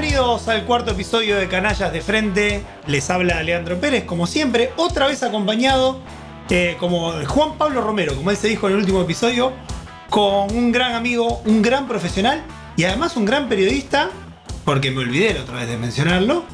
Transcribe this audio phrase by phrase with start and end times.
[0.00, 2.62] Bienvenidos al cuarto episodio de Canallas de Frente.
[2.86, 6.00] Les habla Leandro Pérez, como siempre, otra vez acompañado,
[6.48, 9.52] eh, como Juan Pablo Romero, como él se dijo en el último episodio,
[10.08, 12.42] con un gran amigo, un gran profesional
[12.78, 14.08] y además un gran periodista,
[14.64, 16.44] porque me olvidé la otra vez de mencionarlo,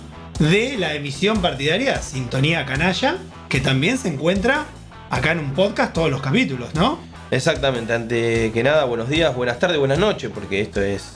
[0.40, 3.18] de la emisión partidaria Sintonía Canalla,
[3.48, 4.64] que también se encuentra
[5.08, 6.98] acá en un podcast todos los capítulos, ¿no?
[7.30, 11.12] Exactamente, ante que nada, buenos días, buenas tardes, buenas noches, porque esto es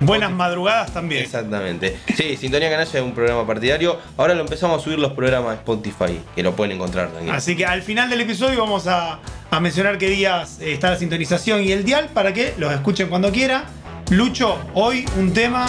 [0.00, 1.22] Buenas madrugadas también.
[1.22, 1.98] Exactamente.
[2.16, 3.98] Sí, Sintonía Canalla es un programa partidario.
[4.16, 7.34] Ahora lo empezamos a subir los programas de Spotify, que lo pueden encontrar también.
[7.34, 9.18] Así que al final del episodio vamos a,
[9.50, 13.32] a mencionar qué días está la sintonización y el dial para que los escuchen cuando
[13.32, 13.64] quiera.
[14.10, 15.66] Lucho, hoy un tema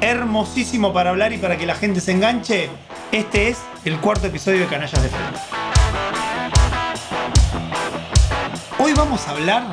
[0.00, 2.68] hermosísimo para hablar y para que la gente se enganche.
[3.10, 5.40] Este es el cuarto episodio de Canallas de Frente.
[8.78, 9.64] Hoy vamos a hablar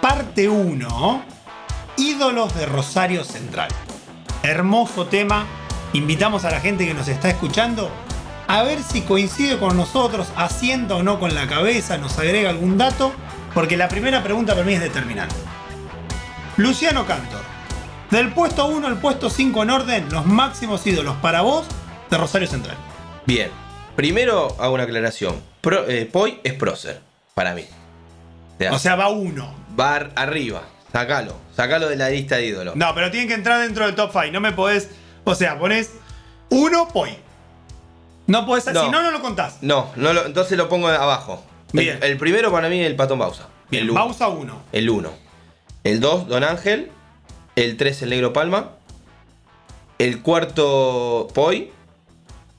[0.00, 1.39] parte 1
[2.00, 3.68] ídolos de Rosario Central.
[4.42, 5.46] Hermoso tema.
[5.92, 7.90] Invitamos a la gente que nos está escuchando
[8.48, 12.78] a ver si coincide con nosotros, asienta o no con la cabeza, nos agrega algún
[12.78, 13.12] dato,
[13.54, 15.36] porque la primera pregunta para mí es determinante.
[16.56, 17.42] Luciano Cantor,
[18.10, 21.64] del puesto 1 al puesto 5 en orden, los máximos ídolos para vos
[22.10, 22.76] de Rosario Central.
[23.24, 23.50] Bien,
[23.94, 25.40] primero hago una aclaración.
[25.86, 27.00] Eh, Poi es prócer,
[27.34, 27.64] para mí.
[28.72, 29.54] O sea, va uno.
[29.78, 30.62] Va arriba.
[30.92, 32.76] Sácalo, sácalo de la lista de ídolos.
[32.76, 34.32] No, pero tienen que entrar dentro del top 5.
[34.32, 34.90] No me podés.
[35.24, 35.92] O sea, pones
[36.48, 37.16] uno, poi.
[38.26, 38.64] No podés.
[38.64, 39.58] Si no, no lo contás.
[39.62, 41.44] No, no entonces lo pongo abajo.
[41.72, 41.98] Bien.
[42.02, 43.48] El, primero para mí es el Patón Bausa.
[43.70, 44.62] Bien, el Bausa 1.
[44.72, 45.10] El 1.
[45.84, 46.90] El 2, Don Ángel.
[47.54, 48.72] El 3, el Negro Palma.
[49.98, 51.70] El cuarto, Poi.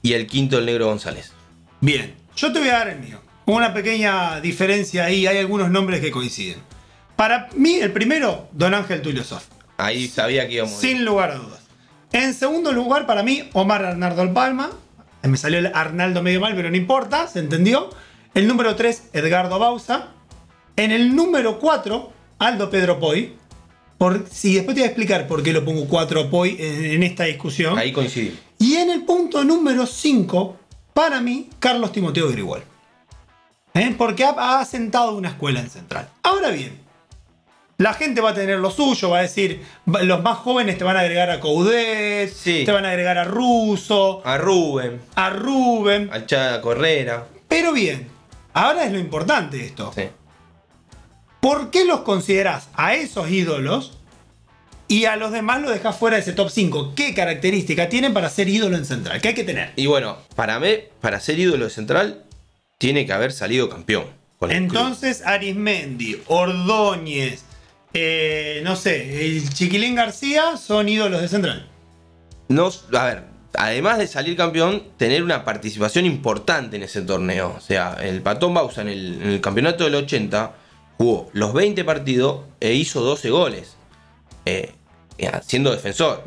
[0.00, 1.32] Y el quinto, el Negro González.
[1.80, 2.14] Bien.
[2.34, 3.20] Yo te voy a dar el mío.
[3.44, 5.26] Una pequeña diferencia ahí.
[5.26, 6.71] Hay algunos nombres que coinciden.
[7.22, 9.44] Para mí, el primero, Don Ángel Tulio Sof.
[9.76, 10.74] Ahí sabía que íbamos.
[10.74, 11.60] Sin lugar a dudas.
[12.10, 14.70] En segundo lugar, para mí, Omar Arnaldo Palma.
[15.22, 17.90] Me salió el Arnaldo medio mal, pero no importa, se entendió.
[18.34, 20.08] El número 3, Edgardo Bausa.
[20.74, 23.36] En el número 4, Aldo Pedro Poi.
[23.98, 27.22] Por, si después te voy a explicar por qué lo pongo 4 Poi en, esta
[27.22, 27.78] discusión.
[27.78, 28.36] Ahí coincidí.
[28.58, 30.56] Y en el punto número 5,
[30.92, 32.64] para mí, Carlos Timoteo Grigual.
[33.74, 33.94] ¿Eh?
[33.96, 36.08] Porque ha, ha sentado una escuela en Central.
[36.24, 36.81] Ahora bien,
[37.82, 40.96] la gente va a tener lo suyo, va a decir, los más jóvenes te van
[40.96, 46.24] a agregar a Coudet, te van a agregar a Russo, a Rubén, a Rubén, a
[46.24, 47.26] Chada Correra.
[47.48, 48.08] Pero bien,
[48.52, 49.92] ahora es lo importante esto.
[49.94, 50.04] Sí.
[51.40, 53.98] ¿Por qué los consideras a esos ídolos
[54.86, 56.92] y a los demás los dejas fuera de ese top 5?
[56.94, 59.20] ¿Qué característica tienen para ser ídolo en Central?
[59.20, 59.72] ¿Qué hay que tener?
[59.74, 60.68] Y bueno, para mí,
[61.00, 62.22] para ser ídolo de Central,
[62.78, 64.04] tiene que haber salido campeón.
[64.40, 67.44] Entonces, Arismendi, Ordóñez,
[67.94, 71.68] eh, no sé, el Chiquilín García son ídolos de Central.
[72.48, 77.54] No, a ver, además de salir campeón, tener una participación importante en ese torneo.
[77.56, 80.54] O sea, el Patón Bausa en el, campeonato del 80
[80.98, 83.76] jugó los 20 partidos e hizo 12 goles.
[84.44, 84.72] Eh,
[85.18, 86.24] eh, siendo defensor.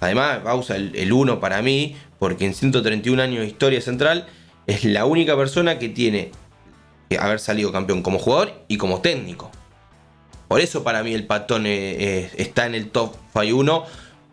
[0.00, 4.26] Además, Bausa el, el 1 para mí, porque en 131 años de historia central,
[4.66, 6.32] es la única persona que tiene
[7.08, 9.50] que haber salido campeón como jugador y como técnico.
[10.48, 13.84] Por eso para mí el patón eh, eh, está en el top 1.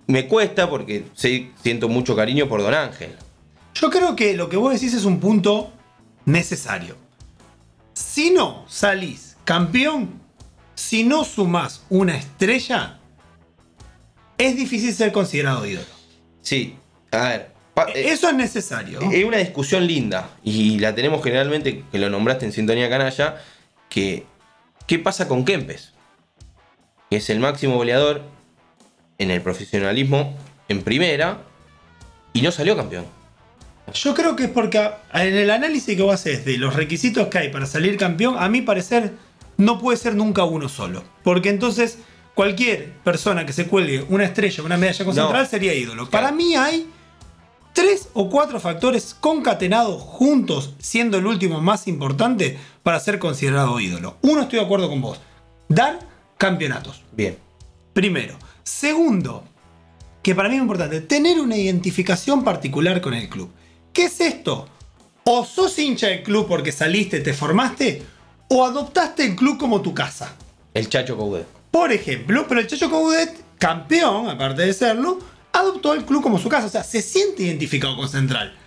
[0.08, 3.16] Me cuesta porque siento mucho cariño por Don Ángel.
[3.74, 5.72] Yo creo que lo que vos decís es un punto
[6.26, 6.96] necesario.
[7.94, 10.22] Si no salís campeón,
[10.76, 13.00] si no sumás una estrella,
[14.38, 15.86] es difícil ser considerado ídolo.
[16.42, 16.76] Sí,
[17.12, 17.52] a ver.
[17.96, 19.00] Eh, eso es necesario.
[19.12, 23.42] Es una discusión linda y la tenemos generalmente, que lo nombraste en Sintonía Canalla,
[23.90, 24.26] que
[24.88, 25.94] ¿qué pasa con Kempes?
[27.12, 28.22] Que es el máximo goleador
[29.18, 30.34] en el profesionalismo
[30.70, 31.42] en primera
[32.32, 33.06] y no salió campeón.
[33.94, 37.38] Yo creo que es porque en el análisis que vos haces de los requisitos que
[37.38, 39.12] hay para salir campeón, a mi parecer
[39.58, 41.04] no puede ser nunca uno solo.
[41.22, 41.98] Porque entonces
[42.34, 46.10] cualquier persona que se cuelgue una estrella, una medalla con central sería ídolo.
[46.10, 46.88] Para mí hay
[47.74, 54.16] tres o cuatro factores concatenados juntos, siendo el último más importante para ser considerado ídolo.
[54.22, 55.20] Uno, estoy de acuerdo con vos.
[55.68, 56.11] Dar
[56.42, 57.04] campeonatos.
[57.12, 57.38] Bien.
[57.94, 58.36] Primero.
[58.64, 59.44] Segundo,
[60.24, 63.52] que para mí es importante, tener una identificación particular con el club.
[63.94, 64.68] ¿Qué es esto?
[65.24, 68.02] O sos hincha del club porque saliste, te formaste,
[68.48, 70.34] o adoptaste el club como tu casa.
[70.74, 71.46] El Chacho Coudet.
[71.70, 75.20] Por ejemplo, pero el Chacho Coudet, campeón, aparte de serlo,
[75.54, 76.66] adoptó el club como su casa.
[76.66, 78.58] O sea, se siente identificado con Central.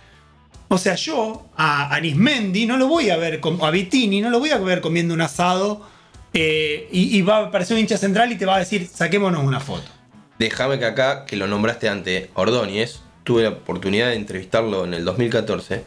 [0.69, 4.51] O sea, yo a Anismendi no lo voy a ver, a Vitini no lo voy
[4.51, 5.93] a ver comiendo un asado
[6.35, 9.59] eh, y, va a aparecer un hincha central y te va a decir, saquémonos una
[9.59, 9.89] foto.
[10.37, 15.05] déjame que acá, que lo nombraste ante Ordóñez, tuve la oportunidad de entrevistarlo en el
[15.05, 15.83] 2014,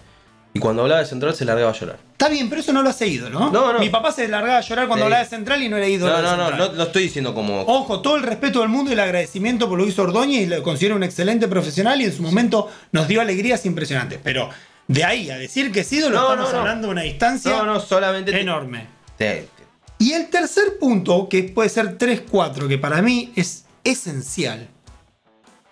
[0.54, 1.98] y cuando hablaba de Central se largaba a llorar.
[2.12, 3.50] Está bien, pero eso no lo hace ídolo, ¿no?
[3.52, 3.78] No, no.
[3.78, 5.04] Mi papá se largaba a llorar cuando Sí.
[5.04, 6.10] hablaba de Central y no era ídolo.
[6.16, 6.70] No, no, no, Central.
[6.72, 7.60] no, lo estoy diciendo como...
[7.62, 10.46] Ojo, todo el respeto del mundo y el agradecimiento por lo que hizo Ordóñez y
[10.46, 14.18] lo considero un excelente profesional y en su momento nos dio alegrías impresionantes.
[14.24, 14.48] Pero
[14.88, 17.64] de ahí a decir que es ídolo, No, estamos no, hablando de una distancia No,
[17.66, 18.32] no, solamente...
[18.32, 18.86] te- enorme.
[19.18, 19.57] te- te-
[19.98, 24.68] Y el tercer punto, que puede ser 3-4, que para mí es esencial,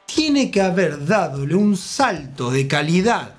[0.07, 3.35] tiene que haber dadole un salto de calidad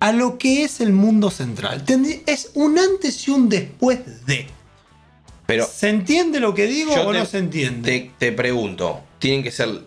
[0.00, 1.84] a lo que es el mundo central.
[2.26, 4.46] Es un antes y un después de.
[5.46, 8.12] pero ¿Se entiende lo que digo o te- no se entiende?
[8.18, 9.82] Te, te pregunto, ¿tienen que ser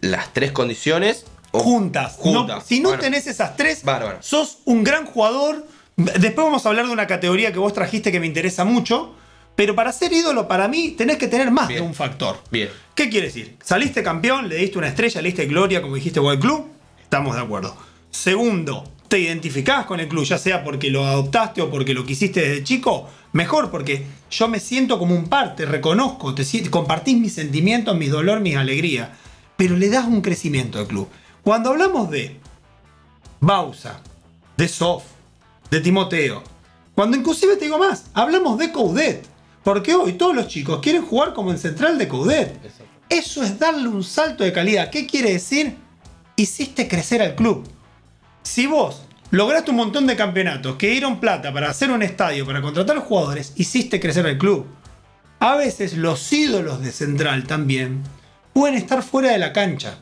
[0.00, 1.24] las tres condiciones?
[1.52, 2.16] o- juntas.
[2.18, 2.56] Juntas.
[2.58, 3.02] No- si no Bueno.
[3.02, 4.18] tenés esas tres, Bárbaro.
[4.22, 5.66] sos un gran jugador.
[5.96, 9.14] Después vamos a hablar de una categoría que vos trajiste que me interesa mucho.
[9.54, 11.80] Pero para ser ídolo, para mí, tenés que tener más Bien.
[11.80, 12.38] de un factor.
[12.50, 12.68] Bien.
[12.94, 13.56] ¿Qué quiere decir?
[13.64, 16.66] Saliste campeón, le diste una estrella, le diste gloria, como dijiste vos al club.
[17.02, 17.74] Estamos de acuerdo.
[18.10, 22.40] Segundo, te identificás con el club, ya sea porque lo adoptaste o porque lo quisiste
[22.40, 23.08] desde chico.
[23.32, 28.10] Mejor, porque yo me siento como un par, te reconozco, te compartís mis sentimientos, mis
[28.10, 29.08] dolor, mis alegrías.
[29.56, 31.08] Pero le das un crecimiento al club.
[31.42, 32.36] Cuando hablamos de
[33.40, 34.00] Bausa,
[34.58, 35.02] de Sof,
[35.70, 36.42] de Timoteo,
[36.96, 39.26] cuando inclusive te digo más, hablamos de Coudet.
[39.62, 42.58] Porque hoy todos los chicos quieren jugar como en central de Coudet.
[43.10, 44.90] Eso es darle un salto de calidad.
[44.90, 45.76] ¿Qué quiere decir?
[46.36, 47.68] Hiciste crecer al club.
[48.42, 52.62] Si vos lograste un montón de campeonatos que dieron plata para hacer un estadio, para
[52.62, 54.66] contratar jugadores, hiciste crecer al club.
[55.38, 58.02] A veces los ídolos de central también
[58.54, 59.98] pueden estar fuera de la cancha.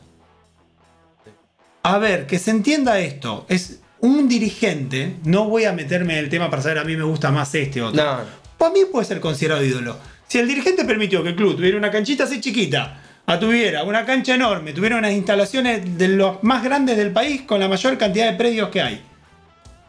[1.83, 3.45] A ver, que se entienda esto.
[3.49, 7.03] Es un dirigente, no voy a meterme en el tema para saber a mí me
[7.03, 8.03] gusta más este o otro.
[8.03, 8.19] No.
[8.57, 9.97] Para mí puede ser considerado ídolo.
[10.27, 14.05] Si el dirigente permitió que el club tuviera una canchita así chiquita, a tuviera una
[14.05, 18.29] cancha enorme, tuviera unas instalaciones de los más grandes del país con la mayor cantidad
[18.31, 19.03] de predios que hay,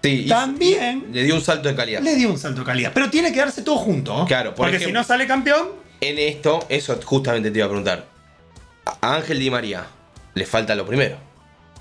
[0.02, 2.00] Sí, También- le dio un salto de calidad.
[2.00, 2.92] le dio un salto de calidad.
[2.94, 4.16] Pero tiene que darse todo junto.
[4.16, 4.24] ¿no?
[4.26, 5.68] Claro, por porque si no sale campeón,
[6.00, 8.04] En esto, eso justamente te iba a preguntar.
[9.00, 9.84] A Ángel Di María
[10.34, 11.16] le falta lo primero.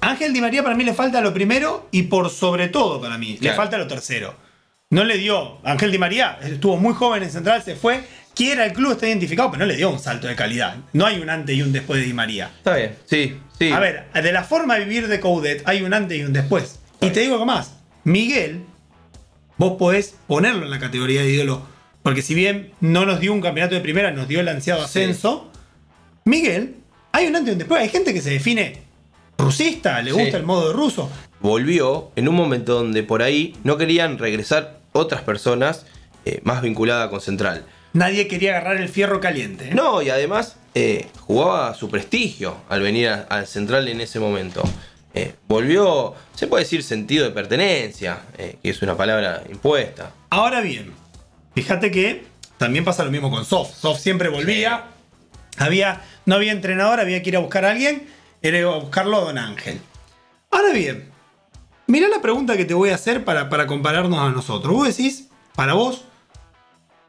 [0.10, 3.38] Ángel Di María para mí le falta lo primero y por sobre todo para mí,
[3.42, 4.36] le falta lo tercero.
[4.92, 8.04] No le dio, Ángel Di María estuvo muy joven en Central, se fue,
[8.36, 10.76] quiera el club, está identificado, pero no le dio un salto de calidad.
[10.94, 12.52] No hay un antes y un después de Di María.
[12.58, 13.72] Está bien, sí, sí.
[13.72, 16.80] A ver, de la forma de vivir de Coudet hay un antes y un después.
[17.02, 17.74] Y te digo algo más,
[18.04, 18.64] Miguel,
[19.58, 21.66] vos podés ponerlo en la categoría de ídolo,
[22.04, 24.86] porque si bien no nos dio un campeonato de primera, nos dio el ansiado Sí.
[25.00, 25.52] ascenso,
[26.26, 26.76] Miguel,
[27.12, 27.82] hay un antes y un después.
[27.82, 28.85] Hay gente que se define
[29.38, 30.20] rusista, le Sí.
[30.20, 31.10] gusta el modo de ruso.
[31.40, 35.86] Volvió en un momento donde por ahí no querían regresar otras personas
[36.26, 37.66] eh, más vinculadas con Central.
[37.94, 39.70] Nadie quería agarrar el fierro caliente.
[39.70, 39.76] ¿eh?
[39.76, 44.64] No, y además eh, jugaba su prestigio al venir al Central en ese momento.
[45.14, 50.12] Eh, volvió, se puede decir sentido de pertenencia, eh, que es una palabra impuesta.
[50.30, 50.92] Ahora bien,
[51.54, 52.26] fíjate que
[52.58, 53.74] también pasa lo mismo con Sof.
[53.74, 54.86] Sof siempre volvía,
[55.58, 58.10] había, no había entrenador, había que ir a buscar a alguien,
[58.42, 59.80] era ir a buscarlo a Don Ángel.
[60.52, 61.10] Ahora bien,
[61.88, 64.74] mirá la pregunta que te voy a hacer para, para compararnos a nosotros.
[64.74, 66.04] Vos decís, para vos,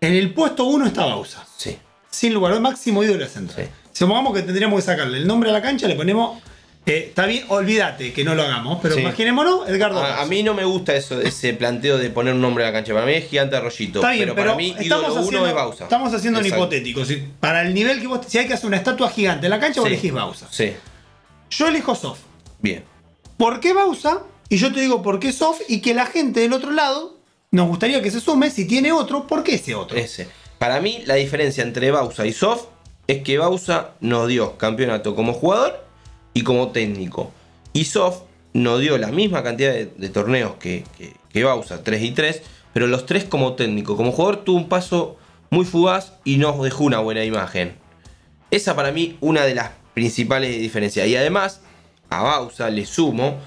[0.00, 1.44] en el puesto 1 está Bausa.
[1.56, 1.78] Sí.
[2.10, 3.66] Sin lugar, el máximo ídolo de central.
[3.66, 3.70] Sí.
[3.92, 6.42] Supongamos que tendríamos que sacarle el nombre a la cancha, le ponemos.
[6.88, 9.00] eh, está bien, olvídate que no lo hagamos, pero Sí.
[9.00, 10.00] imaginémonos Edgardo.
[10.02, 12.72] A, a mí no me gusta eso, ese planteo de poner un nombre a la
[12.72, 12.92] cancha.
[12.94, 13.98] Para mí es gigante arroyito.
[13.98, 15.84] Está bien, pero, pero, para mí estamos, ídolo haciendo, uno es Bausa.
[15.84, 17.04] estamos haciendo un hipotético.
[17.04, 18.20] Si, para el nivel que vos.
[18.28, 19.94] Si hay que hacer una estatua gigante en la cancha, vos Sí.
[19.94, 20.46] elegís Bausa.
[20.50, 20.74] Sí,
[21.50, 22.18] Yo elijo Sof.
[22.60, 22.84] bien.
[23.36, 24.22] ¿Por qué Bausa?
[24.48, 27.18] Y yo te digo por qué Sof y que la gente del otro lado
[27.50, 28.50] nos gustaría que se sume.
[28.50, 29.96] Si tiene otro, ¿por qué ese otro?
[29.96, 30.28] Ese.
[30.58, 32.64] Para mí, la diferencia entre Bausa y Sof
[33.06, 35.84] es que Bausa nos dio campeonato como jugador
[36.32, 37.30] y como técnico.
[37.72, 38.20] Y Sof
[38.52, 42.42] nos dio la misma cantidad de, de torneos que, que, que Bausa, 3 y 3,
[42.72, 43.96] pero los tres como técnico.
[43.96, 45.16] Como jugador tuvo un paso
[45.50, 47.76] muy fugaz y nos dejó una buena imagen.
[48.50, 51.08] Esa para mí una de las principales diferencias.
[51.08, 51.62] Y además,
[52.10, 53.38] a Bausa le sumo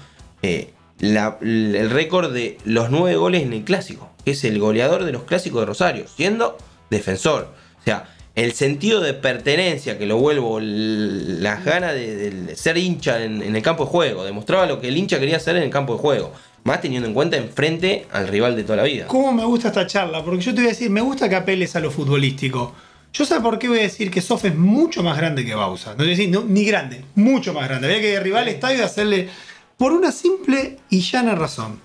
[0.42, 4.10] eh, el récord de los nueve goles en el clásico.
[4.24, 6.58] Que es el goleador de los clásicos de Rosario, siendo
[6.90, 7.54] defensor.
[7.80, 13.42] O sea, el sentido de pertenencia que lo vuelvo, las ganas de, ser hincha en,
[13.42, 14.24] en el campo de juego.
[14.24, 16.32] Demostraba lo que el hincha quería hacer en el campo de juego.
[16.64, 19.06] Más teniendo en cuenta enfrente al rival de toda la vida.
[19.06, 20.24] ¿Cómo me gusta esta charla?
[20.24, 22.74] Porque yo te voy a decir, me gusta que apeles a lo futbolístico.
[23.12, 25.90] Yo sé por qué voy a decir que Sof es mucho más grande que Bausa.
[25.92, 27.88] No voy a decir no, ni grande, mucho más grande.
[27.88, 29.28] Había que derribar el estadio y hacerle.
[29.76, 31.80] Por una simple y llana razón.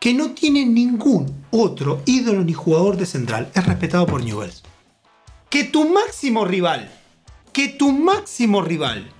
[0.00, 3.50] Que no tiene ningún otro ídolo ni jugador de central.
[3.54, 4.62] Es respetado por Newells.
[5.50, 6.90] Que tu máximo rival,
[7.52, 9.10] que tu máximo rival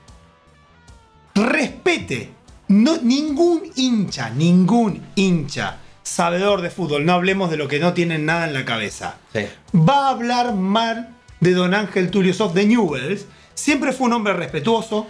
[1.35, 2.30] respete,
[2.68, 8.25] no, ningún hincha, ningún hincha sabedor de fútbol, no hablemos de lo que no tienen
[8.26, 9.40] nada en la cabeza, Sí.
[9.76, 13.26] va a hablar mal de Don Ángel Tulio Soft de Newells.
[13.54, 15.07] Siempre fue un hombre respetuoso.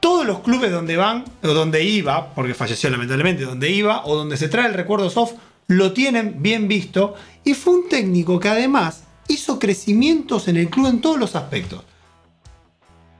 [0.00, 4.36] Todos los clubes donde van, o donde iba, porque falleció lamentablemente, donde iba, o donde
[4.36, 5.34] se trae el recuerdo Soft,
[5.66, 7.14] lo tienen bien visto.
[7.44, 11.82] Y fue un técnico que además hizo crecimientos en el club en todos los aspectos.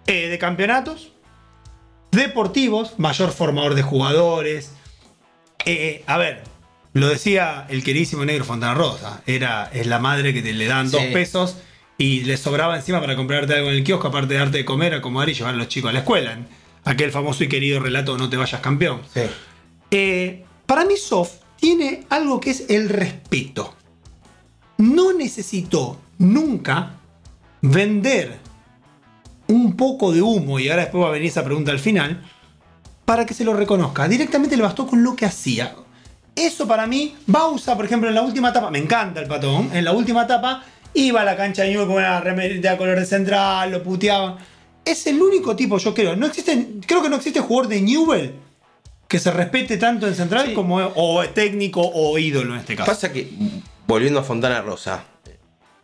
[0.07, 1.13] Eh, de campeonatos,
[2.13, 4.73] deportivos, mayor formador de jugadores.
[5.65, 6.45] Eh, a ver,
[6.93, 9.23] lo decía el queridísimo Negro Fontana Rosa.
[9.27, 11.57] Era, es la madre que te le dan dos pesos
[11.99, 14.95] y le sobraba encima para comprarte algo en el kiosco, aparte de darte de comer,
[14.95, 16.39] acomodar y llevar a los chicos a la escuela.
[16.85, 19.01] Aquel famoso y querido relato No te vayas campeón.
[19.13, 19.23] Sí.
[19.91, 23.75] Eh, para mí Soft tiene algo que es el respeto.
[24.79, 26.97] No necesitó nunca
[27.63, 28.39] vender
[29.49, 32.23] un poco de humo, y ahora después va a venir esa pregunta al final,
[33.05, 34.09] para que se lo reconozca.
[34.09, 35.75] Directamente le bastó con lo que hacía.
[36.35, 39.85] Eso para mí, Bausa, por ejemplo, en la última etapa, me encanta el patón, en
[39.85, 40.63] la última etapa
[40.97, 44.37] iba a la cancha de Newell con una remerita de color de central, lo puteaban.
[44.85, 46.17] Es el único tipo, yo creo.
[46.17, 48.35] No existe, creo que no existe jugador de Newell
[49.09, 50.55] que se respete tanto en central Sí.
[50.55, 52.91] como o técnico o ídolo en este caso.
[52.91, 53.29] Pasa que,
[53.87, 55.05] volviendo a Fontana Rosa,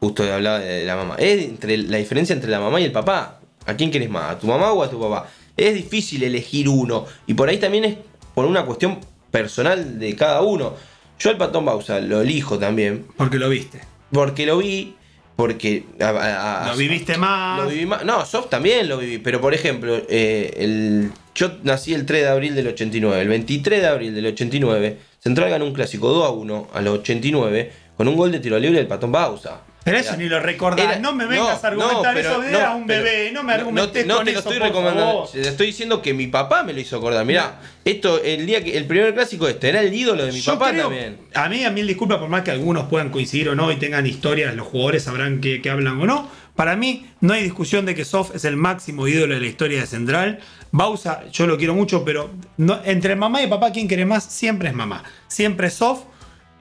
[0.01, 3.39] justo hablaba de la mamá, es entre la diferencia entre la mamá y el papá.
[3.67, 4.31] ¿A quién querés más?
[4.33, 5.29] ¿A tu mamá o a tu papá?
[5.57, 7.05] Es difícil elegir uno.
[7.29, 7.97] Y por ahí también es
[8.35, 8.99] por una cuestión
[9.31, 10.75] personal de cada uno.
[11.19, 13.07] Yo al Patón Bausa lo elijo también.
[13.17, 13.81] Porque lo viste.
[14.11, 14.97] Porque lo vi.
[15.43, 15.85] Porque.
[16.01, 17.61] a- a- a- Lo viviste más.
[17.65, 18.05] Lo viví más.
[18.05, 19.19] No, Soft también lo viví.
[19.19, 23.21] Pero por ejemplo, eh, el, yo nací el 3 de abril del 89.
[23.21, 27.01] El 23 de abril del 89, Central ganó un clásico 2 a 1 a los
[27.01, 29.63] 89 con un gol de tiro libre del Patón Bausa.
[29.85, 30.85] Pero eso ni lo recordás.
[30.87, 33.33] era- no me vengas a argumentar eso de no, era un pero- bebé.
[33.33, 35.29] No me argumentes no con te lo eso, estoy recomendando.
[35.33, 37.25] Te estoy diciendo que mi papá me lo hizo acordar.
[37.27, 40.53] Mirá, esto, el día que el primer clásico este era el ídolo de mi Yo
[40.53, 41.19] papá creo- también.
[41.35, 44.07] A mí, a mil disculpas, por más que algunos puedan coincidir o no y tengan
[44.07, 46.31] historias, los jugadores sabrán que, que hablan o no.
[46.55, 49.81] Para mí, no hay discusión de que Sof es el máximo ídolo de la historia
[49.81, 50.39] de Central.
[50.71, 54.25] Bausa, yo lo quiero mucho, pero no- entre mamá y papá, ¿quién quiere más?
[54.25, 55.03] Siempre es mamá.
[55.29, 56.01] Siempre es Sof.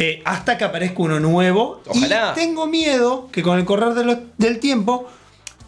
[0.02, 1.82] Eh, hasta que aparezca uno nuevo.
[1.88, 2.34] Ojalá.
[2.36, 5.10] Y tengo miedo que con el correr de lo- del tiempo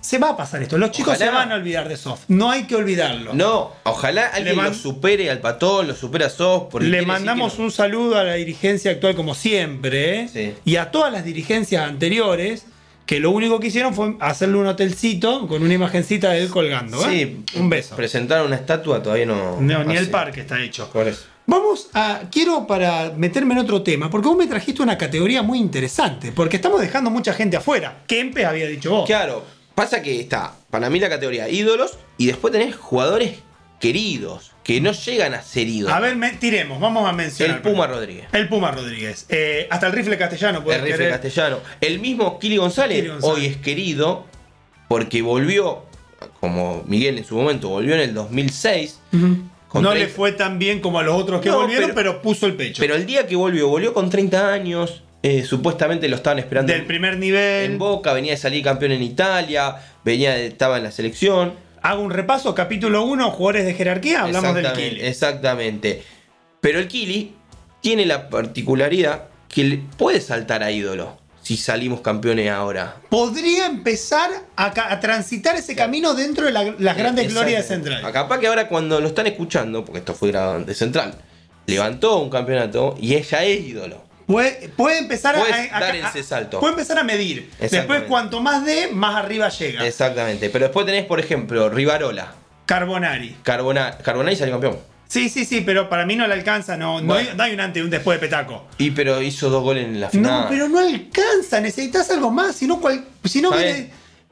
[0.01, 0.77] se va a pasar esto.
[0.77, 1.31] Los chicos Ojalá.
[1.31, 2.21] se van a olvidar de Sof.
[2.27, 3.33] No hay que olvidarlo.
[3.33, 6.67] No, ojalá alguien man- lo supere al patón, lo supera a Soft.
[6.71, 10.27] porque Le mandamos un saludo a la dirigencia actual como siempre ¿eh?
[10.31, 10.53] Sí.
[10.65, 12.65] y a todas las dirigencias anteriores
[13.05, 16.97] que lo único que hicieron fue hacerle un hotelcito con una imagencita de él colgando.
[17.09, 17.43] ¿eh?
[17.53, 17.95] Sí, un beso.
[17.95, 19.59] Presentar una estatua todavía no.
[19.61, 20.89] No, ni el parque está hecho.
[20.91, 21.23] Por eso.
[21.45, 22.21] Vamos a.
[22.31, 26.55] Quiero para meterme en otro tema, porque vos me trajiste una categoría muy interesante, porque
[26.55, 28.03] estamos dejando mucha gente afuera.
[28.07, 29.05] Kempe había dicho vos.
[29.05, 29.43] Claro,
[29.75, 33.39] pasa que está, para mí la categoría ídolos y después tenés jugadores
[33.81, 35.93] queridos que no llegan a ser ídolos.
[35.93, 37.57] A ver, me- tiremos, vamos a mencionar.
[37.57, 38.25] el Puma Rodríguez.
[38.31, 39.25] El Puma Rodríguez.
[39.27, 41.57] Eh, hasta el rifle castellano puede El rifle castellano.
[41.81, 43.37] El mismo Kili González, Kili González.
[43.37, 44.25] hoy es querido
[44.87, 45.83] porque volvió,
[46.39, 48.99] como Miguel en su momento, volvió en el 2006.
[49.11, 52.11] con No 30 le fue tan bien como a los otros que No, volvieron, pero,
[52.11, 52.81] pero- puso el pecho.
[52.81, 55.01] Pero el día que volvió, volvió con 30 años.
[55.25, 57.71] eh, supuestamente lo estaban esperando Del primer nivel.
[57.71, 61.53] en Boca, venía de salir campeón en Italia, venía de- estaba en la selección.
[61.81, 64.99] Hago un repaso, capítulo 1, jugadores de jerarquía, hablamos del Kili.
[65.01, 66.03] Exactamente.
[66.59, 67.33] Pero el Kili
[67.81, 72.95] tiene la particularidad que le puede saltar a ídolo si salimos campeones ahora.
[73.09, 77.75] Podría empezar a, transitar ese camino dentro de la- las grandes glorias de.
[77.75, 78.03] Central.
[78.05, 81.15] A Capaz que ahora cuando lo están escuchando, porque esto fue grabado de Central,
[81.67, 84.01] levantó un campeonato y ella es ídolo.
[84.25, 85.41] Puede, puede empezar a,
[85.77, 86.61] a- dar ese salto.
[86.61, 87.51] Puede empezar a medir.
[87.59, 89.85] Después, cuanto más dé, más arriba llega.
[89.85, 90.49] Exactamente.
[90.49, 92.33] Pero después tenés, por ejemplo, Rivarola.
[92.65, 93.35] Carbonari.
[93.43, 94.79] Carbona, Carbonari salió campeón.
[95.13, 96.75] Sí, sí, sí, pero para mí no le alcanza.
[96.75, 98.65] No, no, hay, no hay un antes y un después de Petaco.
[98.79, 100.41] Y pero hizo dos goles en la final.
[100.43, 101.61] No, pero no alcanza.
[101.61, 102.55] Necesitas algo más.
[102.55, 103.51] Si no, cual- si no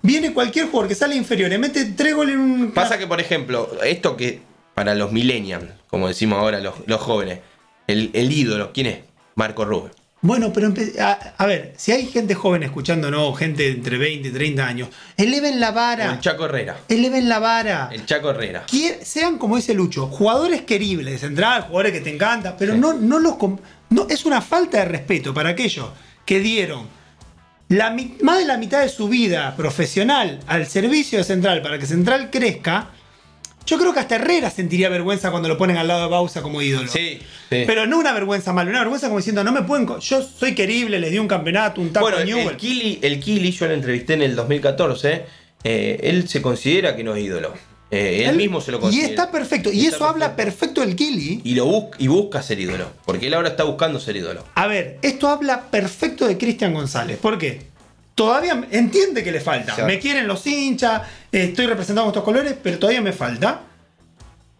[0.01, 2.71] viene cualquier jugador que sale inferior, le mete tres goles en un.
[2.71, 4.41] Pasa que, por ejemplo, esto que
[4.73, 7.41] para los millennials, como decimos ahora los, los jóvenes,
[7.85, 8.99] el, el ídolo, ¿quién es?
[9.35, 9.91] Marco Rubio.
[10.23, 14.67] Bueno, pero a, a ver, si hay gente joven escuchándonos, gente entre 20 y 30
[14.67, 16.13] años, eleven la vara.
[16.13, 16.77] el Chaco Herrera.
[16.87, 17.89] Eleven la vara.
[17.91, 18.65] El Chaco Herrera.
[18.67, 22.79] Quier- sean como dice Lucho, jugadores queribles de central, jugadores que te encantan, pero Sí.
[22.79, 23.35] no, no los
[23.89, 25.87] no es una falta de respeto para aquellos
[26.23, 26.87] que dieron
[27.69, 31.85] la, más de la mitad de su vida profesional al servicio de Central para que
[31.87, 32.91] Central crezca.
[33.65, 36.61] Yo creo que hasta Herrera sentiría vergüenza cuando lo ponen al lado de Bausa como
[36.61, 36.87] ídolo.
[36.91, 37.63] Sí, sí.
[37.65, 39.85] Pero no una vergüenza mala, una vergüenza como diciendo, no me pueden.
[39.85, 42.57] co- Yo soy querible, les di un campeonato, un taco bueno, a el Newell.
[42.57, 45.25] Kili, el Kili yo lo entrevisté en el 2014
[45.63, 47.53] eh, él se considera que no es ídolo.
[47.91, 49.09] Eh, él, mismo se lo Y considera.
[49.09, 49.69] está perfecto.
[49.71, 50.75] Y, Y está eso habla perfecto.
[50.79, 51.41] perfecto del Kili.
[51.43, 52.89] Y, lo bus- y busca ser ídolo.
[53.05, 54.43] Porque él ahora está buscando ser ídolo.
[54.55, 57.17] A ver, esto habla perfecto de Cristian González.
[57.17, 57.61] ¿Por qué?
[58.15, 59.73] Todavía entiende que le falta.
[59.75, 59.87] Claro.
[59.87, 61.01] Me quieren los hinchas,
[61.31, 63.61] estoy representando estos colores, pero todavía me falta.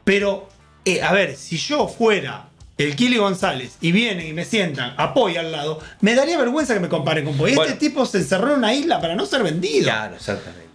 [0.04, 0.50] Pero,
[0.86, 5.14] eh, a ver, si yo fuera el Kili González y vienen y me sientan a
[5.14, 7.54] Poi al lado, me daría vergüenza que me comparen con Poi.
[7.54, 7.72] Bueno.
[7.72, 9.84] este tipo se encerró en una isla para no ser vendido.
[9.84, 10.70] Claro, exactamente.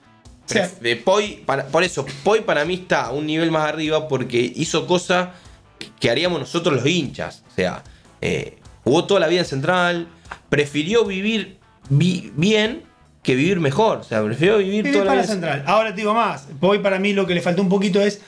[0.45, 4.07] O sea- Pref- Poi, para- por eso, Poi para mí está un nivel más arriba
[4.07, 5.31] porque hizo cosas
[5.79, 7.43] que- que haríamos nosotros los hinchas.
[7.51, 7.83] O sea,
[8.21, 10.09] eh, jugó toda la vida en Central,
[10.49, 12.83] prefirió vivir vi- bien
[13.23, 13.99] que vivir mejor.
[13.99, 15.65] O sea, prefirió vivir Vivir toda la para en- Central.
[15.67, 16.47] Ahora te digo más.
[16.61, 18.21] Poi para mí lo que le faltó un poquito es.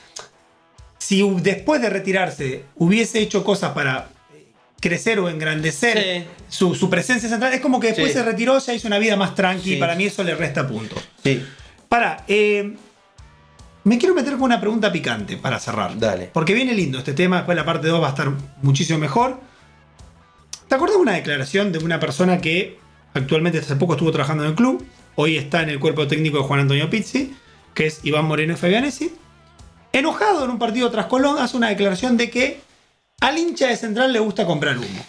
[0.97, 4.45] Si después de retirarse hubiese hecho cosas para eh,
[4.81, 6.25] crecer o engrandecer Sí.
[6.49, 8.17] su, su presencia central, es como que después Sí.
[8.17, 9.63] se retiró, ya hizo una vida más tranqui.
[9.69, 9.73] Sí.
[9.75, 10.99] Y para mí eso le resta puntos.
[11.23, 11.43] Sí,
[11.87, 12.75] Para, eh,
[13.85, 15.97] me quiero meter con una pregunta picante para cerrar.
[15.97, 16.29] Dale.
[16.33, 18.29] Porque viene lindo este tema, después la parte 2 va a estar
[18.61, 19.39] muchísimo mejor.
[20.67, 22.77] ¿Te acuerdas de una declaración de una persona que
[23.19, 24.85] actualmente hace poco estuvo trabajando en el club?
[25.15, 27.35] Hoy está en el cuerpo técnico de Juan Antonio Pizzi,
[27.73, 29.11] que es Iván Moreno Fabianesi.
[29.91, 32.61] Enojado en un partido tras Colón, hace una declaración de que
[33.21, 35.05] al hincha de Central le gusta comprar humo.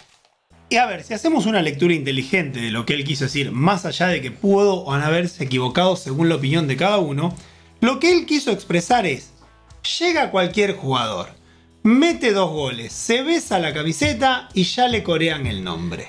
[0.69, 3.85] Y a ver, si hacemos una lectura inteligente de lo que él quiso decir, más
[3.85, 7.35] allá de que pudo o no haberse equivocado según la opinión de cada uno,
[7.81, 9.33] lo que él quiso expresar es,
[9.99, 11.29] llega cualquier jugador,
[11.83, 16.07] mete dos goles, se besa la camiseta y ya le corean el nombre.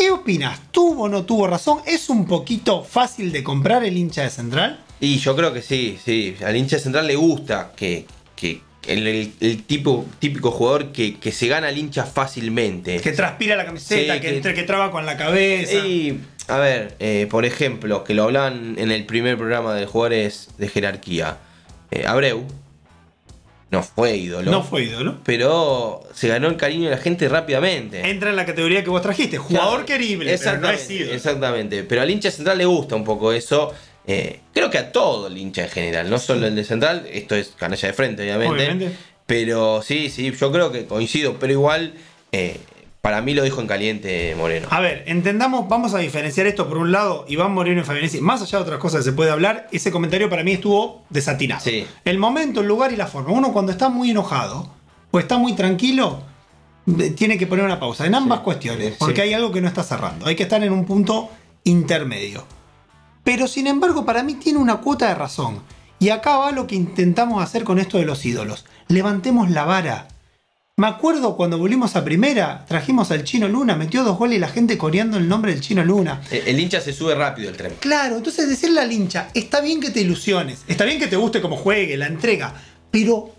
[0.00, 0.58] ¿Qué opinas?
[0.72, 1.80] ¿Tuvo o no tuvo razón?
[1.84, 4.80] ¿Es un poquito fácil de comprar el hincha de Central?
[4.98, 6.36] Y yo creo que sí, sí.
[6.42, 11.32] Al hincha central le gusta que, que el, el- el tipo, típico jugador que, que
[11.32, 12.98] se gana al hincha fácilmente.
[12.98, 15.86] Que transpira la camiseta, Sí, que, que- entre, que traba con la cabeza.
[15.86, 20.48] Y, a ver, eh, por ejemplo, que lo hablan en el primer programa de jugadores
[20.56, 21.36] de jerarquía.
[21.90, 22.46] Eh, Abreu
[23.70, 24.50] no fue ídolo.
[24.50, 25.18] No fue ídolo.
[25.24, 28.08] Pero se ganó el cariño de la gente rápidamente.
[28.10, 31.14] Entra en la categoría que vos trajiste, jugador Claro, querible, pero no Exactamente, es ídolo.
[31.14, 31.84] exactamente.
[31.84, 33.72] Pero al hincha central le gusta un poco eso.
[34.06, 37.06] Eh, creo que a todo el hincha en general, no solo el de central.
[37.12, 38.54] Esto es canalla de frente, obviamente.
[38.54, 38.96] Obviamente.
[39.26, 41.36] Pero sí, sí, yo creo que coincido.
[41.38, 41.94] Pero igual,
[42.32, 42.56] eh,
[43.00, 44.68] para mí lo dijo en caliente Moreno.
[44.70, 48.42] A ver, entendamos, vamos a diferenciar esto por un lado, Iván Moreno y Fabianesi, más
[48.42, 51.62] allá de otras cosas que se puede hablar, ese comentario para mí estuvo desatinado.
[51.62, 51.86] Sí.
[52.04, 53.30] El momento, el lugar y la forma.
[53.32, 54.70] Uno cuando está muy enojado
[55.10, 56.22] o está muy tranquilo,
[57.16, 58.44] tiene que poner una pausa en ambas Sí.
[58.44, 58.96] cuestiones, Sí.
[58.98, 60.26] porque hay algo que no está cerrando.
[60.26, 61.30] Hay que estar en un punto
[61.64, 62.44] intermedio.
[63.24, 65.60] Pero sin embargo, para mí tiene una cuota de razón.
[65.98, 68.64] Y acá va lo que intentamos hacer con esto de los ídolos.
[68.88, 70.08] Levantemos la vara.
[70.80, 74.48] Me acuerdo cuando volvimos a primera, trajimos al Chino Luna, metió dos goles y la
[74.48, 76.22] gente coreando el nombre del Chino Luna.
[76.30, 77.74] Eh, El hincha se sube rápido el tren.
[77.80, 81.42] Claro, entonces decirle al hincha, está bien que te ilusiones, está bien que te guste
[81.42, 82.54] cómo juegue, la entrega,
[82.90, 83.30] pero,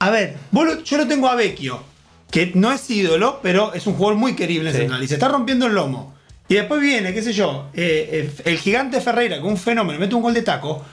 [0.00, 1.82] a ver, vos lo- yo lo tengo a Vecchio,
[2.30, 4.80] que no es ídolo, pero es un jugador muy querible en Sí.
[4.82, 6.14] Central, y se está rompiendo el lomo.
[6.46, 9.98] Y después viene, qué sé yo, eh, eh, el gigante Ferreira, que es un fenómeno,
[9.98, 10.84] mete un gol de taco.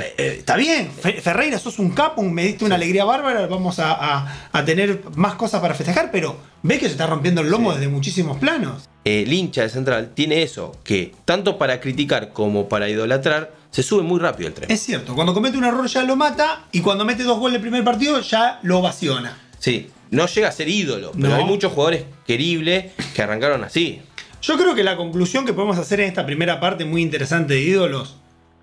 [0.00, 3.78] Eh, eh, está bien, Fe- Ferreira, sos un capo, me diste una alegría bárbara, vamos
[3.78, 7.72] a, a- a tener más cosas para festejar, pero Vecchio se está rompiendo el lomo
[7.72, 7.78] Sí.
[7.78, 8.88] desde muchísimos planos.
[9.04, 14.02] El hincha de central tiene eso, que tanto para criticar como para idolatrar, se sube
[14.02, 14.70] muy rápido el tren.
[14.70, 17.60] Es cierto, cuando comete un error ya lo mata y cuando mete dos goles el
[17.62, 19.36] primer partido ya lo ovaciona.
[19.58, 21.34] Sí, no llega a ser ídolo, pero No.
[21.36, 24.00] hay muchos jugadores queribles que arrancaron así.
[24.42, 27.60] Yo creo que la conclusión que podemos hacer en esta primera parte muy interesante de
[27.62, 28.16] ídolos,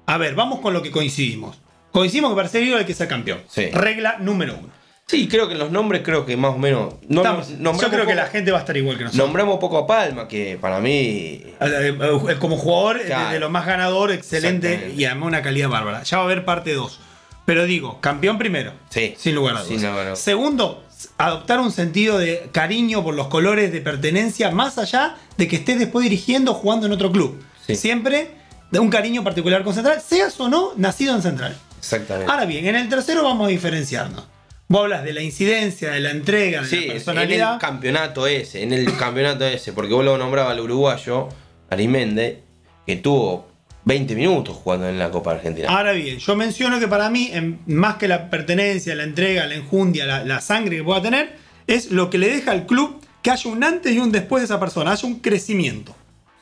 [0.06, 1.58] a ver, vamos con lo que coincidimos.
[1.92, 3.42] Coincidimos que ser ídolo hay que ser campeón.
[3.50, 3.68] Sí.
[3.72, 4.70] Regla número uno.
[5.08, 6.94] Sí, creo que los nombres creo que más o menos...
[7.10, 9.26] no- Estamos- yo creo que la gente va a estar igual que nosotros.
[9.28, 11.44] Nombramos poco a Palma, que para mí...
[11.60, 13.28] Eh, Como jugador, Claro.
[13.28, 16.04] de, de lo más ganador, excelente y además una calidad bárbara.
[16.04, 17.00] Ya va a haber parte 2.
[17.44, 18.72] Pero digo, campeón primero.
[18.90, 19.14] Sí.
[19.18, 19.68] Sin lugar a dudas.
[19.68, 20.20] Sin lugar a dudas.
[20.20, 20.86] Segundo,
[21.18, 25.78] adoptar un sentido de cariño por los colores de pertenencia, más allá de que estés
[25.78, 27.44] después dirigiendo o jugando en otro club.
[27.68, 27.76] Sí.
[27.76, 28.32] Siempre
[28.72, 31.56] de un cariño particular con Central, seas o no nacido en Central.
[31.78, 32.32] Exactamente.
[32.32, 34.26] Ahora bien, en el tercero vamos a diferenciarnos.
[34.68, 37.60] Vos hablas de la incidencia, de la entrega, de Sí, la en el personalidad.
[37.60, 41.28] campeonato ese, en el campeonato ese, porque vos lo nombraba al uruguayo,
[41.70, 42.44] Arimende,
[42.86, 43.48] que tuvo
[43.86, 45.68] 20 minutos jugando en la Copa Argentina.
[45.70, 49.56] Ahora bien, yo menciono que para mí, en- más que la pertenencia, la entrega, la
[49.56, 51.36] enjundia, la, la sangre que pueda tener,
[51.68, 54.46] es lo que le deja al club que haya un antes y un después de
[54.46, 55.96] esa persona, haya un crecimiento.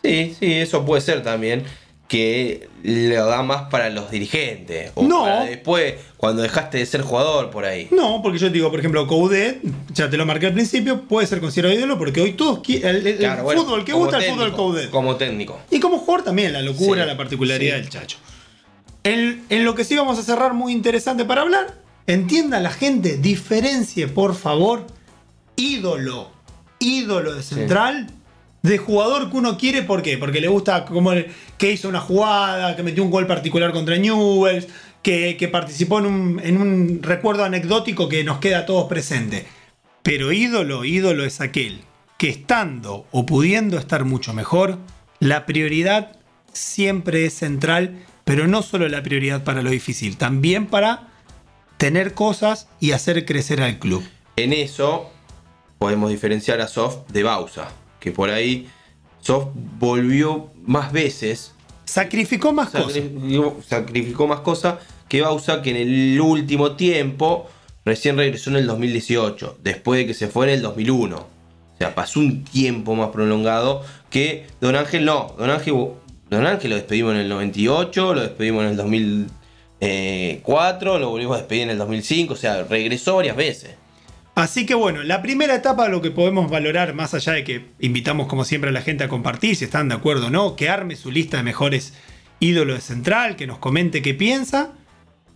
[0.03, 1.63] Sí, sí, eso puede ser también
[2.09, 4.91] que lo da más para los dirigentes.
[4.95, 5.21] O No.
[5.21, 7.87] para después, cuando dejaste de ser jugador por ahí.
[7.91, 9.61] No, porque yo te digo, por ejemplo, Coudet,
[9.93, 12.97] ya te lo marqué al principio, puede ser considerado ídolo porque hoy todos qui- el,
[12.97, 14.89] el- el Claro, bueno, fútbol que gusta el fútbol técnico, Coudet.
[14.89, 15.59] Como técnico.
[15.69, 17.81] Y como jugador también, la locura, Sí, la particularidad sí.
[17.83, 18.17] del chacho.
[19.03, 21.75] en, en lo que sí vamos a cerrar muy interesante para hablar,
[22.07, 24.87] entienda la gente, diferencie por favor
[25.55, 26.31] ídolo,
[26.79, 28.07] ídolo de central.
[28.61, 30.17] De jugador que uno quiere, ¿por qué?
[30.17, 33.97] Porque le gusta como el- que hizo una jugada, que metió un gol particular contra
[33.97, 34.67] Newells,
[35.01, 39.45] que, participó en un, en un recuerdo anecdótico que nos queda a todos presente.
[40.03, 41.81] Pero ídolo, ídolo es aquel
[42.17, 44.77] que estando o pudiendo estar mucho mejor,
[45.19, 46.17] la prioridad
[46.51, 51.07] siempre es central, pero no solo la prioridad para lo difícil, también para
[51.77, 54.03] tener cosas y hacer crecer al club.
[54.35, 55.09] En eso
[55.77, 57.69] podemos diferenciar a Soft de Bausa,
[57.99, 58.69] que por ahí
[59.21, 61.53] Soft volvió más veces,
[61.89, 62.93] Sacrificó más cosas.
[62.93, 64.75] sacrificó, sacrificó más cosas
[65.07, 67.49] que Bausa, que en el último tiempo
[67.83, 71.17] recién regresó en el 2018, después de que se fue en el 2001.
[71.17, 71.27] O
[71.79, 75.33] sea, pasó un tiempo más prolongado que Don Ángel no.
[75.39, 75.73] Don Ángel,
[76.29, 81.39] Don Ángel lo despedimos en el 98, lo despedimos en el 2004, lo volvimos a
[81.39, 83.78] despedir en el 2005, o sea, regresó varias veces.
[84.39, 88.27] Así que bueno, la primera etapa lo que podemos valorar, más allá de que invitamos
[88.27, 90.95] como siempre a la gente a compartir, si están de acuerdo o no, que arme
[90.95, 91.93] su lista de mejores
[92.39, 94.71] ídolos de central, que nos comente qué piensa,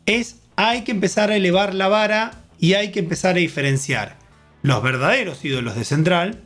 [0.05, 4.17] es hay que empezar a elevar la vara y hay que empezar a diferenciar
[4.61, 6.39] los verdaderos ídolos de central,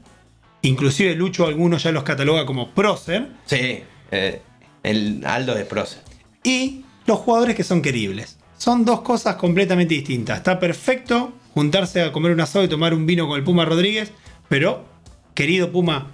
[0.63, 4.41] inclusive Lucho algunos ya los cataloga como prócer, Sí, eh,
[4.81, 5.99] el Aldo de Proce.
[6.43, 8.39] y los jugadores que son queribles.
[8.57, 10.39] Son dos cosas completamente distintas.
[10.39, 14.11] Está perfecto juntarse a comer un asado y tomar un vino con el Puma Rodríguez,
[14.47, 14.85] pero,
[15.33, 16.11] querido Puma,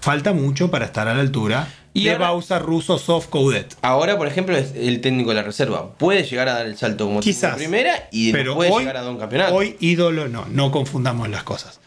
[0.00, 3.76] falta mucho para estar a la altura Y de ahora- Bausa, Russo, Soft, Coudet.
[3.82, 5.92] Ahora, por ejemplo, es el técnico de la reserva.
[5.98, 7.56] Puede llegar a dar el salto como Quizás.
[7.56, 9.54] primera y Pero puede hoy, llegar a dar un campeonato.
[9.54, 11.80] hoy ídolo no, no confundamos las cosas.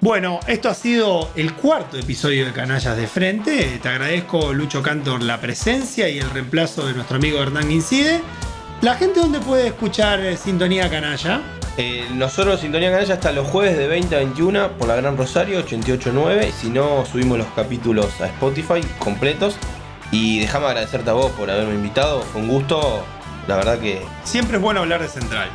[0.00, 3.78] Bueno, esto ha sido el cuarto episodio de Canallas de Frente.
[3.82, 8.20] Te agradezco, Lucho Cantor, la presencia y el reemplazo de nuestro amigo Hernán Incide.
[8.82, 11.40] La gente donde puede escuchar eh, Sintonía Canalla.
[11.78, 15.58] Eh, nosotros Sintonía Canalla hasta los jueves de 20 a 21 por la Gran Rosario
[15.60, 16.52] 889.
[16.58, 19.56] Si no, subimos los capítulos a Spotify completos.
[20.10, 22.20] Y déjame agradecerte a vos por haberme invitado.
[22.32, 23.02] Con gusto.
[23.48, 25.48] La verdad que Siempre es bueno hablar de Central.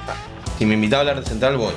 [0.57, 1.73] si me invitaba a hablar de Central, voy.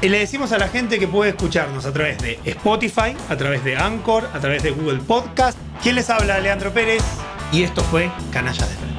[0.00, 3.62] Y le decimos a la gente que puede escucharnos a través de Spotify, a través
[3.64, 5.58] de Anchor, a través de Google Podcast.
[5.82, 6.38] ¿Quién les habla?
[6.38, 7.02] Leandro Pérez.
[7.52, 8.89] Y esto fue Canallas de Frente.